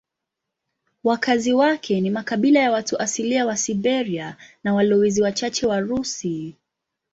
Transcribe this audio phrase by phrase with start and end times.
[1.03, 6.55] Wakazi wake ni makabila ya watu asilia wa Siberia na walowezi wachache Warusi.